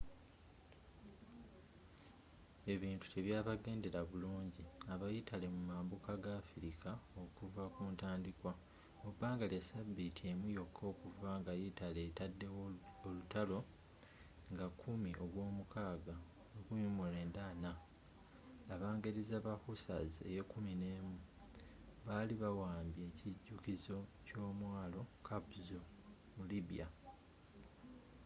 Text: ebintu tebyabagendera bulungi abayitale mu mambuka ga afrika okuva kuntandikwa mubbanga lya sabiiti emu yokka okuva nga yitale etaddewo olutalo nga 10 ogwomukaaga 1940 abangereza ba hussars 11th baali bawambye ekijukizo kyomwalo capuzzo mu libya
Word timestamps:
ebintu 2.73 3.05
tebyabagendera 3.13 4.01
bulungi 4.09 4.63
abayitale 4.93 5.45
mu 5.55 5.61
mambuka 5.69 6.11
ga 6.23 6.31
afrika 6.41 6.89
okuva 7.23 7.63
kuntandikwa 7.75 8.51
mubbanga 9.01 9.45
lya 9.51 9.61
sabiiti 9.69 10.21
emu 10.31 10.47
yokka 10.57 10.81
okuva 10.93 11.29
nga 11.39 11.53
yitale 11.61 11.99
etaddewo 12.09 12.61
olutalo 13.07 13.59
nga 14.53 14.65
10 14.81 15.23
ogwomukaaga 15.25 16.15
1940 16.67 18.71
abangereza 18.73 19.37
ba 19.45 19.53
hussars 19.63 20.13
11th 20.41 21.25
baali 22.07 22.33
bawambye 22.43 23.01
ekijukizo 23.09 23.97
kyomwalo 24.27 25.01
capuzzo 25.27 25.81
mu 26.35 26.43
libya 26.51 26.85